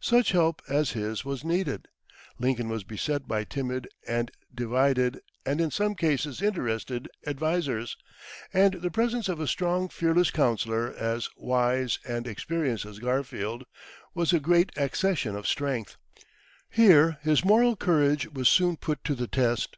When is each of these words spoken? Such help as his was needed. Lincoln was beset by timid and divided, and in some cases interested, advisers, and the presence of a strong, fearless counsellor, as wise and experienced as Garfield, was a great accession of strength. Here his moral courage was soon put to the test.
Such 0.00 0.32
help 0.32 0.60
as 0.68 0.90
his 0.90 1.24
was 1.24 1.44
needed. 1.44 1.86
Lincoln 2.36 2.68
was 2.68 2.82
beset 2.82 3.28
by 3.28 3.44
timid 3.44 3.86
and 4.08 4.28
divided, 4.52 5.20
and 5.46 5.60
in 5.60 5.70
some 5.70 5.94
cases 5.94 6.42
interested, 6.42 7.06
advisers, 7.28 7.96
and 8.52 8.74
the 8.74 8.90
presence 8.90 9.28
of 9.28 9.38
a 9.38 9.46
strong, 9.46 9.88
fearless 9.88 10.32
counsellor, 10.32 10.92
as 10.94 11.28
wise 11.36 12.00
and 12.04 12.26
experienced 12.26 12.86
as 12.86 12.98
Garfield, 12.98 13.66
was 14.14 14.32
a 14.32 14.40
great 14.40 14.72
accession 14.76 15.36
of 15.36 15.46
strength. 15.46 15.96
Here 16.68 17.18
his 17.22 17.44
moral 17.44 17.76
courage 17.76 18.26
was 18.32 18.48
soon 18.48 18.78
put 18.78 19.04
to 19.04 19.14
the 19.14 19.28
test. 19.28 19.76